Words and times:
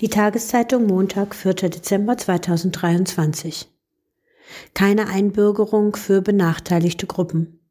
Die 0.00 0.10
Tageszeitung 0.10 0.86
Montag, 0.86 1.34
4. 1.34 1.54
Dezember 1.54 2.18
2023. 2.18 3.66
Keine 4.74 5.08
Einbürgerung 5.08 5.96
für 5.96 6.20
benachteiligte 6.20 7.06
Gruppen. 7.06 7.66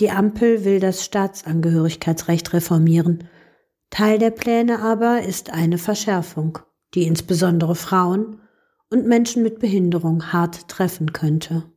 Die 0.00 0.10
Ampel 0.10 0.64
will 0.64 0.80
das 0.80 1.04
Staatsangehörigkeitsrecht 1.04 2.52
reformieren. 2.54 3.28
Teil 3.90 4.18
der 4.18 4.32
Pläne 4.32 4.80
aber 4.80 5.22
ist 5.22 5.50
eine 5.50 5.78
Verschärfung, 5.78 6.58
die 6.94 7.04
insbesondere 7.04 7.76
Frauen 7.76 8.40
und 8.90 9.06
Menschen 9.06 9.44
mit 9.44 9.60
Behinderung 9.60 10.32
hart 10.32 10.66
treffen 10.66 11.12
könnte. 11.12 11.70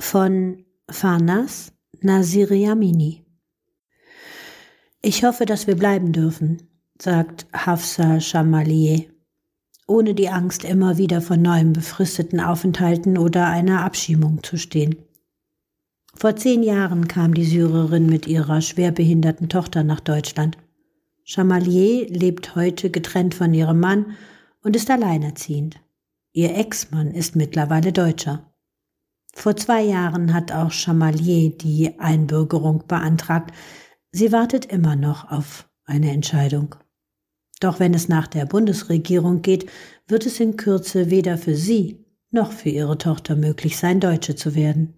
Von 0.00 0.64
Farnas 0.90 1.72
Nasiriamini 2.00 3.24
Ich 5.00 5.22
hoffe, 5.22 5.46
dass 5.46 5.68
wir 5.68 5.76
bleiben 5.76 6.10
dürfen 6.10 6.68
sagt 7.02 7.46
Hafsa 7.52 8.20
Chamalier, 8.20 9.06
ohne 9.88 10.14
die 10.14 10.28
Angst, 10.28 10.62
immer 10.62 10.98
wieder 10.98 11.20
von 11.20 11.42
neuem 11.42 11.72
befristeten 11.72 12.38
Aufenthalten 12.38 13.18
oder 13.18 13.48
einer 13.48 13.82
Abschiebung 13.82 14.44
zu 14.44 14.56
stehen. 14.56 14.94
Vor 16.14 16.36
zehn 16.36 16.62
Jahren 16.62 17.08
kam 17.08 17.34
die 17.34 17.44
Syrerin 17.44 18.06
mit 18.06 18.28
ihrer 18.28 18.60
schwerbehinderten 18.60 19.48
Tochter 19.48 19.82
nach 19.82 19.98
Deutschland. 19.98 20.58
Chamalier 21.24 22.06
lebt 22.08 22.54
heute 22.54 22.88
getrennt 22.88 23.34
von 23.34 23.52
ihrem 23.52 23.80
Mann 23.80 24.14
und 24.62 24.76
ist 24.76 24.88
alleinerziehend. 24.88 25.80
Ihr 26.32 26.56
Ex-Mann 26.56 27.10
ist 27.10 27.34
mittlerweile 27.34 27.92
Deutscher. 27.92 28.48
Vor 29.34 29.56
zwei 29.56 29.82
Jahren 29.82 30.32
hat 30.32 30.52
auch 30.52 30.70
Chamalier 30.70 31.50
die 31.50 31.98
Einbürgerung 31.98 32.84
beantragt. 32.86 33.50
Sie 34.12 34.30
wartet 34.30 34.66
immer 34.66 34.94
noch 34.94 35.32
auf 35.32 35.68
eine 35.84 36.12
Entscheidung. 36.12 36.76
Doch 37.62 37.78
wenn 37.78 37.94
es 37.94 38.08
nach 38.08 38.26
der 38.26 38.44
Bundesregierung 38.44 39.40
geht, 39.40 39.66
wird 40.08 40.26
es 40.26 40.40
in 40.40 40.56
Kürze 40.56 41.10
weder 41.10 41.38
für 41.38 41.54
sie 41.54 42.04
noch 42.32 42.50
für 42.50 42.70
ihre 42.70 42.98
Tochter 42.98 43.36
möglich 43.36 43.76
sein, 43.76 44.00
Deutsche 44.00 44.34
zu 44.34 44.56
werden. 44.56 44.94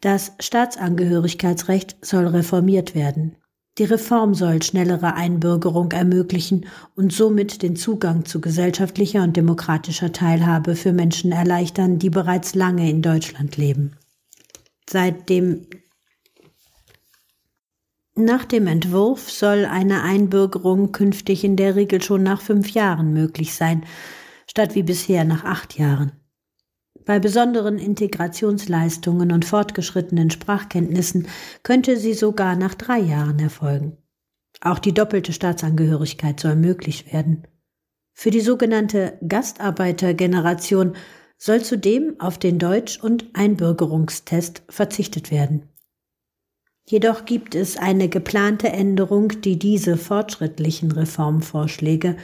Das 0.00 0.32
Staatsangehörigkeitsrecht 0.40 2.04
soll 2.04 2.26
reformiert 2.26 2.96
werden. 2.96 3.36
Die 3.78 3.84
Reform 3.84 4.34
soll 4.34 4.60
schnellere 4.62 5.14
Einbürgerung 5.14 5.92
ermöglichen 5.92 6.66
und 6.96 7.12
somit 7.12 7.62
den 7.62 7.76
Zugang 7.76 8.24
zu 8.24 8.40
gesellschaftlicher 8.40 9.22
und 9.22 9.36
demokratischer 9.36 10.10
Teilhabe 10.10 10.74
für 10.74 10.92
Menschen 10.92 11.30
erleichtern, 11.30 12.00
die 12.00 12.10
bereits 12.10 12.56
lange 12.56 12.90
in 12.90 13.02
Deutschland 13.02 13.56
leben. 13.56 13.92
Seit 14.88 15.28
dem 15.28 15.66
nach 18.24 18.44
dem 18.44 18.66
Entwurf 18.66 19.30
soll 19.30 19.64
eine 19.64 20.02
Einbürgerung 20.02 20.92
künftig 20.92 21.44
in 21.44 21.56
der 21.56 21.76
Regel 21.76 22.02
schon 22.02 22.22
nach 22.22 22.40
fünf 22.40 22.70
Jahren 22.70 23.12
möglich 23.12 23.54
sein, 23.54 23.84
statt 24.48 24.74
wie 24.74 24.82
bisher 24.82 25.24
nach 25.24 25.44
acht 25.44 25.78
Jahren. 25.78 26.12
Bei 27.04 27.18
besonderen 27.18 27.78
Integrationsleistungen 27.78 29.32
und 29.32 29.44
fortgeschrittenen 29.44 30.30
Sprachkenntnissen 30.30 31.28
könnte 31.62 31.96
sie 31.96 32.14
sogar 32.14 32.56
nach 32.56 32.74
drei 32.74 32.98
Jahren 32.98 33.38
erfolgen. 33.38 33.96
Auch 34.60 34.78
die 34.78 34.92
doppelte 34.92 35.32
Staatsangehörigkeit 35.32 36.38
soll 36.38 36.56
möglich 36.56 37.12
werden. 37.12 37.46
Für 38.12 38.30
die 38.30 38.40
sogenannte 38.40 39.18
Gastarbeitergeneration 39.26 40.94
soll 41.38 41.62
zudem 41.62 42.20
auf 42.20 42.38
den 42.38 42.58
Deutsch- 42.58 43.02
und 43.02 43.30
Einbürgerungstest 43.32 44.62
verzichtet 44.68 45.30
werden. 45.30 45.69
Jedoch 46.90 47.24
gibt 47.24 47.54
es 47.54 47.76
eine 47.76 48.08
geplante 48.08 48.68
Änderung, 48.68 49.40
die 49.42 49.60
diese 49.60 49.96
fortschrittlichen 49.96 50.90
Reformvorschläge 50.90 52.16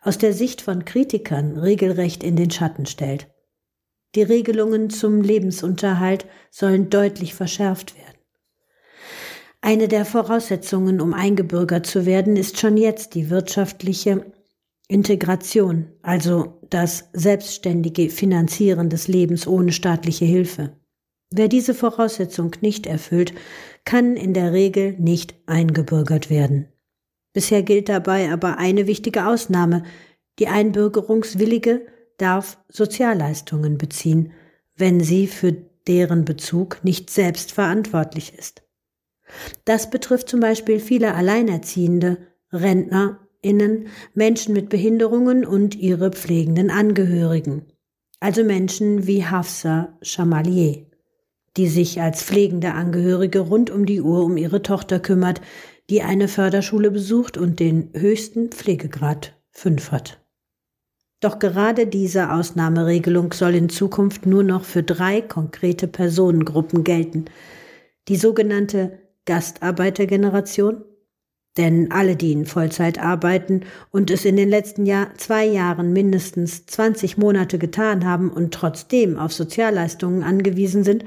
aus 0.00 0.16
der 0.16 0.32
Sicht 0.32 0.62
von 0.62 0.86
Kritikern 0.86 1.58
regelrecht 1.58 2.24
in 2.24 2.34
den 2.34 2.50
Schatten 2.50 2.86
stellt. 2.86 3.28
Die 4.14 4.22
Regelungen 4.22 4.88
zum 4.88 5.20
Lebensunterhalt 5.20 6.24
sollen 6.50 6.88
deutlich 6.88 7.34
verschärft 7.34 7.98
werden. 7.98 8.18
Eine 9.60 9.88
der 9.88 10.06
Voraussetzungen, 10.06 11.02
um 11.02 11.12
eingebürgert 11.12 11.84
zu 11.84 12.06
werden, 12.06 12.36
ist 12.36 12.58
schon 12.58 12.78
jetzt 12.78 13.14
die 13.14 13.28
wirtschaftliche 13.28 14.24
Integration, 14.88 15.92
also 16.00 16.60
das 16.70 17.10
selbstständige 17.12 18.08
Finanzieren 18.08 18.88
des 18.88 19.06
Lebens 19.06 19.46
ohne 19.46 19.72
staatliche 19.72 20.24
Hilfe. 20.24 20.78
Wer 21.30 21.48
diese 21.48 21.74
Voraussetzung 21.74 22.52
nicht 22.60 22.86
erfüllt, 22.86 23.34
kann 23.84 24.16
in 24.16 24.34
der 24.34 24.52
Regel 24.52 24.94
nicht 24.98 25.34
eingebürgert 25.46 26.30
werden. 26.30 26.68
Bisher 27.32 27.62
gilt 27.62 27.88
dabei 27.88 28.30
aber 28.30 28.58
eine 28.58 28.86
wichtige 28.86 29.26
Ausnahme. 29.26 29.82
Die 30.38 30.48
Einbürgerungswillige 30.48 31.86
darf 32.16 32.58
Sozialleistungen 32.68 33.76
beziehen, 33.76 34.32
wenn 34.76 35.00
sie 35.00 35.26
für 35.26 35.52
deren 35.86 36.24
Bezug 36.24 36.78
nicht 36.82 37.10
selbst 37.10 37.52
verantwortlich 37.52 38.38
ist. 38.38 38.62
Das 39.64 39.90
betrifft 39.90 40.28
zum 40.28 40.40
Beispiel 40.40 40.80
viele 40.80 41.14
Alleinerziehende, 41.14 42.18
RentnerInnen, 42.52 43.88
Menschen 44.14 44.54
mit 44.54 44.68
Behinderungen 44.68 45.44
und 45.44 45.74
ihre 45.74 46.10
pflegenden 46.10 46.70
Angehörigen, 46.70 47.66
also 48.20 48.44
Menschen 48.44 49.06
wie 49.06 49.26
Hafsa 49.26 49.98
Chamalier 50.02 50.86
die 51.56 51.68
sich 51.68 52.00
als 52.00 52.22
pflegende 52.22 52.72
Angehörige 52.72 53.40
rund 53.40 53.70
um 53.70 53.86
die 53.86 54.00
Uhr 54.00 54.24
um 54.24 54.36
ihre 54.36 54.62
Tochter 54.62 55.00
kümmert, 55.00 55.40
die 55.90 56.02
eine 56.02 56.28
Förderschule 56.28 56.90
besucht 56.90 57.36
und 57.36 57.60
den 57.60 57.90
höchsten 57.94 58.50
Pflegegrad 58.50 59.34
5 59.52 59.92
hat. 59.92 60.20
Doch 61.20 61.38
gerade 61.38 61.86
diese 61.86 62.32
Ausnahmeregelung 62.32 63.32
soll 63.32 63.54
in 63.54 63.68
Zukunft 63.68 64.26
nur 64.26 64.42
noch 64.42 64.64
für 64.64 64.82
drei 64.82 65.20
konkrete 65.22 65.86
Personengruppen 65.88 66.84
gelten. 66.84 67.26
Die 68.08 68.16
sogenannte 68.16 68.98
Gastarbeitergeneration, 69.24 70.84
denn 71.56 71.90
alle, 71.92 72.16
die 72.16 72.32
in 72.32 72.46
Vollzeit 72.46 72.98
arbeiten 72.98 73.60
und 73.90 74.10
es 74.10 74.24
in 74.24 74.36
den 74.36 74.48
letzten 74.48 74.84
Jahr, 74.84 75.14
zwei 75.16 75.46
Jahren 75.46 75.92
mindestens 75.92 76.66
20 76.66 77.16
Monate 77.16 77.58
getan 77.58 78.04
haben 78.04 78.30
und 78.30 78.52
trotzdem 78.52 79.18
auf 79.18 79.32
Sozialleistungen 79.32 80.24
angewiesen 80.24 80.84
sind, 80.84 81.04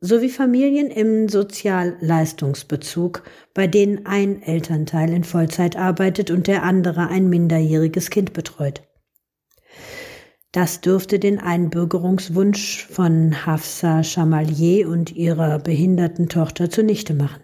sowie 0.00 0.30
Familien 0.30 0.90
im 0.90 1.28
Sozialleistungsbezug, 1.28 3.22
bei 3.52 3.66
denen 3.66 4.06
ein 4.06 4.42
Elternteil 4.42 5.12
in 5.12 5.24
Vollzeit 5.24 5.76
arbeitet 5.76 6.30
und 6.30 6.46
der 6.46 6.62
andere 6.62 7.08
ein 7.08 7.28
minderjähriges 7.28 8.10
Kind 8.10 8.32
betreut. 8.32 8.82
Das 10.52 10.80
dürfte 10.80 11.18
den 11.18 11.38
Einbürgerungswunsch 11.38 12.86
von 12.86 13.46
Hafsa 13.46 14.02
Chamalier 14.02 14.88
und 14.88 15.14
ihrer 15.14 15.58
behinderten 15.60 16.28
Tochter 16.28 16.70
zunichte 16.70 17.14
machen. 17.14 17.42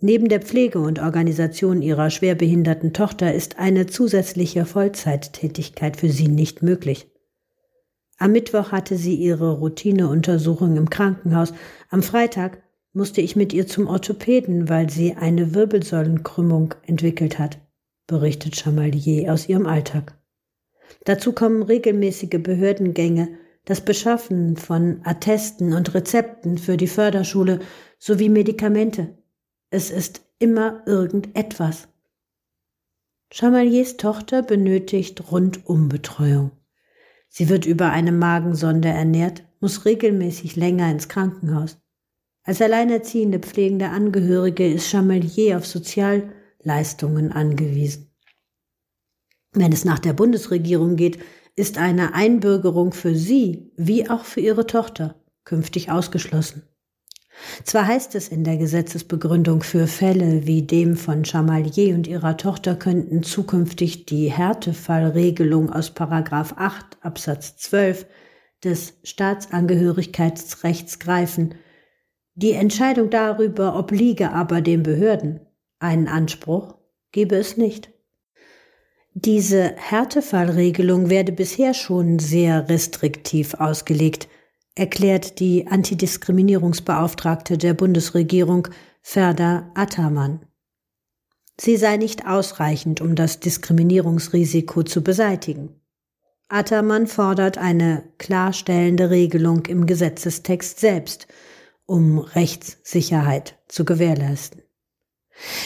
Neben 0.00 0.28
der 0.28 0.42
Pflege 0.42 0.80
und 0.80 1.00
Organisation 1.00 1.80
ihrer 1.80 2.10
schwerbehinderten 2.10 2.92
Tochter 2.92 3.32
ist 3.32 3.58
eine 3.58 3.86
zusätzliche 3.86 4.66
Vollzeittätigkeit 4.66 5.96
für 5.96 6.10
sie 6.10 6.28
nicht 6.28 6.62
möglich. 6.62 7.08
Am 8.18 8.32
Mittwoch 8.32 8.72
hatte 8.72 8.96
sie 8.96 9.14
ihre 9.14 9.58
Routineuntersuchung 9.58 10.76
im 10.76 10.88
Krankenhaus. 10.88 11.52
Am 11.90 12.02
Freitag 12.02 12.62
musste 12.92 13.20
ich 13.20 13.34
mit 13.36 13.52
ihr 13.52 13.66
zum 13.66 13.88
Orthopäden, 13.88 14.68
weil 14.68 14.88
sie 14.88 15.14
eine 15.14 15.54
Wirbelsäulenkrümmung 15.54 16.74
entwickelt 16.86 17.38
hat, 17.38 17.58
berichtet 18.06 18.56
Chamalier 18.56 19.32
aus 19.32 19.48
ihrem 19.48 19.66
Alltag. 19.66 20.16
Dazu 21.04 21.32
kommen 21.32 21.62
regelmäßige 21.62 22.40
Behördengänge, 22.42 23.36
das 23.64 23.80
Beschaffen 23.80 24.56
von 24.56 25.00
Attesten 25.04 25.72
und 25.72 25.94
Rezepten 25.94 26.58
für 26.58 26.76
die 26.76 26.86
Förderschule 26.86 27.60
sowie 27.98 28.28
Medikamente. 28.28 29.18
Es 29.70 29.90
ist 29.90 30.22
immer 30.38 30.82
irgendetwas. 30.86 31.88
Chamaliers 33.32 33.96
Tochter 33.96 34.42
benötigt 34.42 35.32
Rundumbetreuung. 35.32 36.52
Sie 37.36 37.48
wird 37.48 37.66
über 37.66 37.90
eine 37.90 38.12
Magensonde 38.12 38.86
ernährt, 38.86 39.42
muss 39.58 39.84
regelmäßig 39.84 40.54
länger 40.54 40.88
ins 40.88 41.08
Krankenhaus. 41.08 41.78
Als 42.44 42.62
alleinerziehende 42.62 43.40
pflegende 43.40 43.88
Angehörige 43.88 44.72
ist 44.72 44.88
Chamelier 44.88 45.58
auf 45.58 45.66
Sozialleistungen 45.66 47.32
angewiesen. 47.32 48.14
Wenn 49.50 49.72
es 49.72 49.84
nach 49.84 49.98
der 49.98 50.12
Bundesregierung 50.12 50.94
geht, 50.94 51.18
ist 51.56 51.76
eine 51.76 52.14
Einbürgerung 52.14 52.92
für 52.92 53.16
sie 53.16 53.72
wie 53.76 54.08
auch 54.08 54.24
für 54.24 54.40
ihre 54.40 54.68
Tochter 54.68 55.20
künftig 55.42 55.90
ausgeschlossen. 55.90 56.62
Zwar 57.64 57.86
heißt 57.86 58.14
es 58.14 58.28
in 58.28 58.44
der 58.44 58.56
Gesetzesbegründung 58.56 59.62
für 59.62 59.86
Fälle 59.86 60.46
wie 60.46 60.62
dem 60.62 60.96
von 60.96 61.24
Chamalier 61.24 61.94
und 61.94 62.06
ihrer 62.06 62.36
Tochter 62.36 62.76
könnten 62.76 63.22
zukünftig 63.22 64.06
die 64.06 64.30
Härtefallregelung 64.30 65.70
aus 65.70 65.90
Paragraph 65.90 66.54
8 66.56 66.98
Absatz 67.02 67.56
12 67.56 68.06
des 68.62 68.94
Staatsangehörigkeitsrechts 69.02 70.98
greifen. 70.98 71.54
Die 72.34 72.52
Entscheidung 72.52 73.10
darüber 73.10 73.78
obliege 73.78 74.32
aber 74.32 74.60
den 74.60 74.82
Behörden. 74.82 75.40
Einen 75.78 76.08
Anspruch 76.08 76.76
gebe 77.12 77.36
es 77.36 77.56
nicht. 77.56 77.90
Diese 79.12 79.74
Härtefallregelung 79.76 81.08
werde 81.08 81.30
bisher 81.30 81.74
schon 81.74 82.18
sehr 82.18 82.68
restriktiv 82.68 83.54
ausgelegt, 83.54 84.28
erklärt 84.74 85.38
die 85.40 85.66
Antidiskriminierungsbeauftragte 85.66 87.58
der 87.58 87.74
Bundesregierung 87.74 88.68
Ferda 89.02 89.70
Ataman. 89.74 90.46
Sie 91.60 91.76
sei 91.76 91.96
nicht 91.96 92.26
ausreichend, 92.26 93.00
um 93.00 93.14
das 93.14 93.38
Diskriminierungsrisiko 93.38 94.82
zu 94.82 95.04
beseitigen. 95.04 95.80
Ataman 96.48 97.06
fordert 97.06 97.58
eine 97.58 98.02
klarstellende 98.18 99.10
Regelung 99.10 99.66
im 99.66 99.86
Gesetzestext 99.86 100.80
selbst, 100.80 101.28
um 101.86 102.18
Rechtssicherheit 102.18 103.58
zu 103.68 103.84
gewährleisten. 103.84 104.62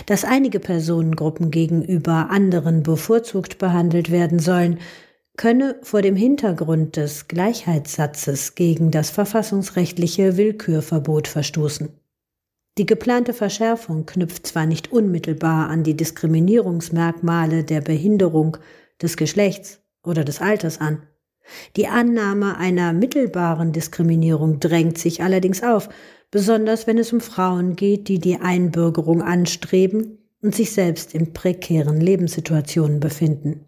Dass 0.07 0.25
einige 0.25 0.61
Personengruppen 0.61 1.51
gegenüber 1.51 2.31
anderen 2.31 2.83
bevorzugt 2.83 3.59
behandelt 3.59 4.11
werden 4.11 4.39
sollen, 4.39 4.79
könne 5.39 5.77
vor 5.83 6.03
dem 6.03 6.17
Hintergrund 6.17 6.97
des 6.97 7.29
Gleichheitssatzes 7.29 8.55
gegen 8.57 8.91
das 8.91 9.09
verfassungsrechtliche 9.09 10.37
Willkürverbot 10.37 11.29
verstoßen. 11.29 11.89
Die 12.77 12.85
geplante 12.85 13.33
Verschärfung 13.33 14.05
knüpft 14.05 14.47
zwar 14.47 14.67
nicht 14.67 14.93
unmittelbar 14.93 15.71
an 15.71 15.85
die 15.85 15.97
Diskriminierungsmerkmale 15.97 17.65
der 17.65 17.81
Behinderung, 17.81 18.59
des 19.01 19.17
Geschlechts 19.17 19.81
oder 20.03 20.25
des 20.25 20.41
Alters 20.41 20.81
an. 20.81 21.03
Die 21.77 21.87
Annahme 21.87 22.57
einer 22.57 22.93
mittelbaren 22.93 23.73
Diskriminierung 23.73 24.59
drängt 24.59 24.99
sich 24.99 25.23
allerdings 25.23 25.63
auf, 25.63 25.89
besonders 26.33 26.87
wenn 26.87 26.99
es 26.99 27.13
um 27.13 27.21
Frauen 27.21 27.77
geht, 27.77 28.09
die 28.09 28.19
die 28.19 28.41
Einbürgerung 28.41 29.23
anstreben 29.23 30.19
und 30.43 30.55
sich 30.55 30.73
selbst 30.73 31.15
in 31.15 31.33
prekären 31.33 32.01
Lebenssituationen 32.01 32.99
befinden. 33.01 33.68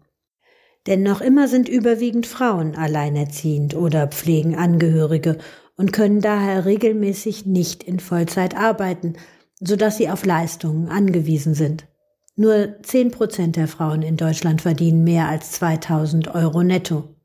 Denn 0.87 1.03
noch 1.03 1.21
immer 1.21 1.47
sind 1.47 1.69
überwiegend 1.69 2.25
Frauen 2.25 2.75
alleinerziehend 2.75 3.75
oder 3.75 4.07
pflegen 4.07 4.55
Angehörige 4.55 5.37
und 5.77 5.93
können 5.93 6.21
daher 6.21 6.65
regelmäßig 6.65 7.45
nicht 7.45 7.83
in 7.83 7.99
Vollzeit 7.99 8.57
arbeiten, 8.57 9.13
sodass 9.59 9.97
sie 9.97 10.09
auf 10.09 10.25
Leistungen 10.25 10.89
angewiesen 10.89 11.53
sind. 11.53 11.85
Nur 12.35 12.81
zehn 12.81 13.11
Prozent 13.11 13.55
der 13.55 13.67
Frauen 13.67 14.01
in 14.01 14.17
Deutschland 14.17 14.61
verdienen 14.61 15.03
mehr 15.03 15.27
als 15.27 15.51
2000 15.51 16.33
Euro 16.33 16.63
netto. 16.63 17.15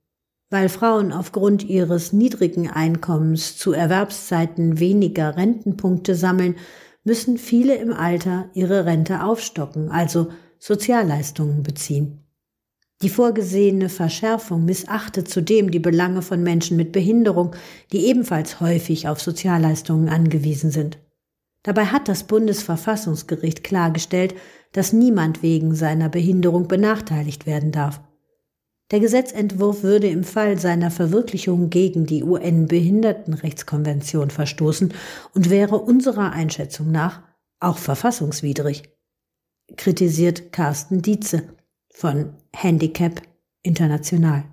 Weil 0.50 0.68
Frauen 0.68 1.12
aufgrund 1.12 1.64
ihres 1.64 2.12
niedrigen 2.12 2.70
Einkommens 2.70 3.56
zu 3.56 3.72
Erwerbszeiten 3.72 4.78
weniger 4.78 5.36
Rentenpunkte 5.36 6.14
sammeln, 6.14 6.56
müssen 7.04 7.38
viele 7.38 7.76
im 7.76 7.92
Alter 7.92 8.50
ihre 8.52 8.84
Rente 8.84 9.24
aufstocken, 9.24 9.90
also 9.90 10.28
Sozialleistungen 10.58 11.62
beziehen. 11.62 12.25
Die 13.02 13.10
vorgesehene 13.10 13.90
Verschärfung 13.90 14.64
missachtet 14.64 15.28
zudem 15.28 15.70
die 15.70 15.78
Belange 15.78 16.22
von 16.22 16.42
Menschen 16.42 16.78
mit 16.78 16.92
Behinderung, 16.92 17.54
die 17.92 18.06
ebenfalls 18.06 18.58
häufig 18.60 19.06
auf 19.06 19.20
Sozialleistungen 19.20 20.08
angewiesen 20.08 20.70
sind. 20.70 20.98
Dabei 21.62 21.84
hat 21.86 22.08
das 22.08 22.24
Bundesverfassungsgericht 22.24 23.62
klargestellt, 23.64 24.34
dass 24.72 24.94
niemand 24.94 25.42
wegen 25.42 25.74
seiner 25.74 26.08
Behinderung 26.08 26.68
benachteiligt 26.68 27.44
werden 27.44 27.72
darf. 27.72 28.00
Der 28.92 29.00
Gesetzentwurf 29.00 29.82
würde 29.82 30.06
im 30.06 30.22
Fall 30.22 30.58
seiner 30.58 30.92
Verwirklichung 30.92 31.70
gegen 31.70 32.06
die 32.06 32.22
UN-Behindertenrechtskonvention 32.22 34.30
verstoßen 34.30 34.94
und 35.34 35.50
wäre 35.50 35.78
unserer 35.78 36.30
Einschätzung 36.32 36.92
nach 36.92 37.20
auch 37.58 37.78
verfassungswidrig, 37.78 38.84
kritisiert 39.76 40.52
Carsten 40.52 41.02
Dietze 41.02 41.55
von 41.96 42.34
Handicap 42.54 43.22
International. 43.62 44.44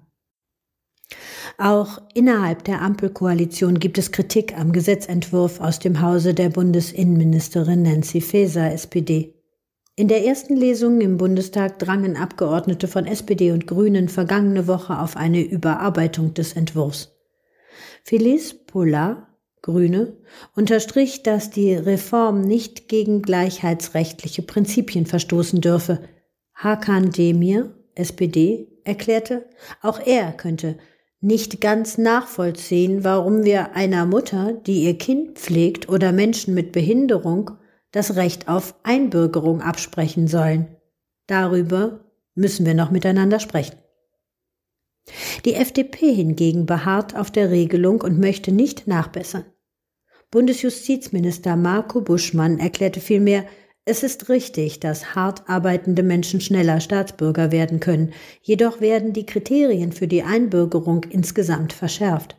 Auch 1.57 2.01
innerhalb 2.13 2.63
der 2.63 2.81
Ampelkoalition 2.81 3.79
gibt 3.79 3.97
es 3.97 4.13
Kritik 4.13 4.57
am 4.57 4.71
Gesetzentwurf 4.71 5.59
aus 5.59 5.79
dem 5.79 5.99
Hause 6.01 6.33
der 6.33 6.47
Bundesinnenministerin 6.47 7.81
Nancy 7.81 8.21
Faeser, 8.21 8.71
SPD. 8.71 9.35
In 9.97 10.07
der 10.07 10.25
ersten 10.25 10.55
Lesung 10.55 11.01
im 11.01 11.17
Bundestag 11.17 11.79
drangen 11.79 12.15
Abgeordnete 12.15 12.87
von 12.87 13.05
SPD 13.05 13.51
und 13.51 13.67
Grünen 13.67 14.07
vergangene 14.07 14.67
Woche 14.67 14.97
auf 14.97 15.17
eine 15.17 15.41
Überarbeitung 15.41 16.33
des 16.33 16.53
Entwurfs. 16.53 17.11
Felice 18.03 18.53
Pola, 18.53 19.27
Grüne, 19.61 20.15
unterstrich, 20.55 21.23
dass 21.23 21.49
die 21.49 21.73
Reform 21.73 22.41
nicht 22.41 22.87
gegen 22.87 23.21
gleichheitsrechtliche 23.21 24.43
Prinzipien 24.43 25.05
verstoßen 25.05 25.59
dürfe. 25.59 25.99
Hakan 26.63 27.11
Demir, 27.11 27.75
SPD, 27.93 28.67
erklärte, 28.85 29.49
auch 29.81 29.99
er 29.99 30.31
könnte 30.31 30.77
nicht 31.19 31.61
ganz 31.61 31.97
nachvollziehen, 31.97 33.03
warum 33.03 33.43
wir 33.43 33.75
einer 33.75 34.05
Mutter, 34.05 34.53
die 34.53 34.83
ihr 34.83 34.97
Kind 34.97 35.39
pflegt 35.39 35.89
oder 35.89 36.11
Menschen 36.11 36.53
mit 36.53 36.71
Behinderung 36.71 37.51
das 37.91 38.15
Recht 38.15 38.47
auf 38.47 38.75
Einbürgerung 38.83 39.61
absprechen 39.61 40.27
sollen. 40.27 40.67
Darüber 41.27 42.11
müssen 42.33 42.65
wir 42.65 42.73
noch 42.73 42.91
miteinander 42.91 43.39
sprechen. 43.39 43.75
Die 45.45 45.55
FDP 45.55 46.13
hingegen 46.13 46.65
beharrt 46.65 47.15
auf 47.15 47.29
der 47.29 47.51
Regelung 47.51 48.01
und 48.01 48.19
möchte 48.19 48.51
nicht 48.53 48.87
nachbessern. 48.87 49.45
Bundesjustizminister 50.31 51.55
Marco 51.55 52.01
Buschmann 52.01 52.57
erklärte 52.59 53.01
vielmehr, 53.01 53.45
es 53.85 54.01
ist 54.03 54.29
richtig, 54.29 54.79
dass 54.79 55.13
hart 55.13 55.49
arbeitende 55.49 56.03
Menschen 56.03 56.39
schneller 56.39 56.79
Staatsbürger 56.79 57.51
werden 57.51 57.79
können, 57.79 58.13
jedoch 58.41 58.79
werden 58.79 59.11
die 59.11 59.25
Kriterien 59.25 59.91
für 59.91 60.07
die 60.07 60.23
Einbürgerung 60.23 61.03
insgesamt 61.09 61.73
verschärft. 61.73 62.37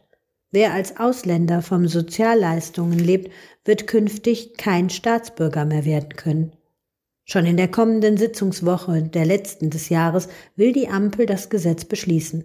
Wer 0.50 0.72
als 0.72 0.98
Ausländer 0.98 1.60
vom 1.60 1.86
Sozialleistungen 1.88 2.98
lebt, 2.98 3.30
wird 3.64 3.86
künftig 3.86 4.56
kein 4.56 4.88
Staatsbürger 4.88 5.64
mehr 5.64 5.84
werden 5.84 6.16
können. 6.16 6.52
Schon 7.24 7.44
in 7.44 7.56
der 7.56 7.68
kommenden 7.68 8.16
Sitzungswoche, 8.16 9.02
der 9.02 9.26
letzten 9.26 9.70
des 9.70 9.88
Jahres, 9.88 10.28
will 10.56 10.72
die 10.72 10.88
Ampel 10.88 11.26
das 11.26 11.50
Gesetz 11.50 11.84
beschließen. 11.84 12.44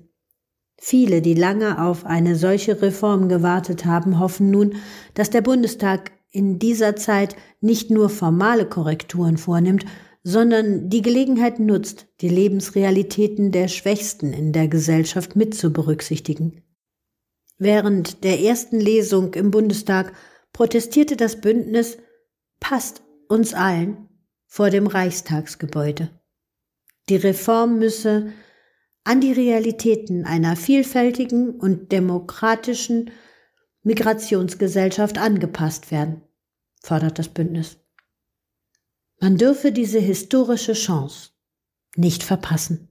Viele, 0.77 1.21
die 1.21 1.33
lange 1.33 1.83
auf 1.83 2.05
eine 2.05 2.35
solche 2.35 2.81
Reform 2.81 3.27
gewartet 3.27 3.85
haben, 3.85 4.19
hoffen 4.19 4.49
nun, 4.49 4.75
dass 5.13 5.29
der 5.29 5.41
Bundestag 5.41 6.11
in 6.31 6.59
dieser 6.59 6.95
Zeit 6.95 7.35
nicht 7.61 7.89
nur 7.89 8.09
formale 8.09 8.65
Korrekturen 8.65 9.37
vornimmt, 9.37 9.85
sondern 10.23 10.89
die 10.89 11.01
Gelegenheit 11.01 11.59
nutzt, 11.59 12.07
die 12.21 12.29
Lebensrealitäten 12.29 13.51
der 13.51 13.67
Schwächsten 13.67 14.33
in 14.33 14.51
der 14.51 14.67
Gesellschaft 14.67 15.35
mit 15.35 15.55
zu 15.55 15.71
berücksichtigen. 15.71 16.61
Während 17.57 18.23
der 18.23 18.39
ersten 18.39 18.79
Lesung 18.79 19.33
im 19.33 19.51
Bundestag 19.51 20.13
protestierte 20.53 21.15
das 21.15 21.41
Bündnis 21.41 21.97
Passt 22.59 23.03
uns 23.29 23.53
allen 23.53 24.09
vor 24.45 24.69
dem 24.69 24.87
Reichstagsgebäude. 24.87 26.09
Die 27.07 27.15
Reform 27.15 27.79
müsse 27.79 28.33
an 29.03 29.21
die 29.21 29.31
Realitäten 29.31 30.25
einer 30.25 30.55
vielfältigen 30.55 31.51
und 31.51 31.91
demokratischen 31.91 33.11
Migrationsgesellschaft 33.83 35.17
angepasst 35.17 35.91
werden, 35.91 36.21
fordert 36.79 37.19
das 37.19 37.29
Bündnis. 37.29 37.77
Man 39.19 39.37
dürfe 39.37 39.71
diese 39.71 39.99
historische 39.99 40.73
Chance 40.73 41.31
nicht 41.95 42.23
verpassen. 42.23 42.88